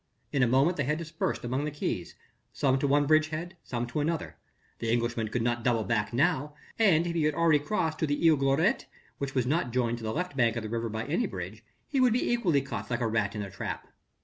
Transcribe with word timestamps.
In 0.31 0.41
a 0.41 0.47
moment 0.47 0.77
they 0.77 0.85
had 0.85 0.97
dispersed 0.97 1.45
along 1.45 1.63
the 1.65 1.69
quays, 1.71 2.15
some 2.51 2.79
to 2.79 2.87
one 2.87 3.05
bridge 3.05 3.27
head, 3.27 3.55
some 3.63 3.85
to 3.85 3.99
another 3.99 4.35
the 4.79 4.91
Englishman 4.91 5.27
could 5.27 5.43
not 5.43 5.61
double 5.63 5.83
back 5.83 6.11
now, 6.11 6.55
and 6.79 7.05
if 7.05 7.13
he 7.13 7.25
had 7.25 7.35
already 7.35 7.59
crossed 7.59 7.99
to 7.99 8.07
the 8.07 8.27
Isle 8.27 8.35
Gloriette, 8.35 8.87
which 9.19 9.35
was 9.35 9.45
not 9.45 9.71
joined 9.71 9.99
to 9.99 10.03
the 10.03 10.11
left 10.11 10.35
bank 10.35 10.55
of 10.55 10.63
the 10.63 10.69
river 10.69 10.89
by 10.89 11.05
any 11.05 11.27
bridge, 11.27 11.63
he 11.87 11.99
would 12.01 12.13
be 12.13 12.31
equally 12.31 12.63
caught 12.63 12.89
like 12.89 13.01
a 13.01 13.05
rat 13.07 13.35
in 13.35 13.43
a 13.43 13.51
trap. 13.51 13.89